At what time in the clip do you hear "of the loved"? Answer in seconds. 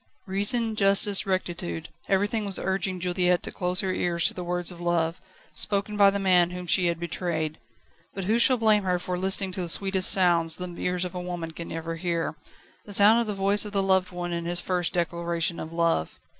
13.63-14.09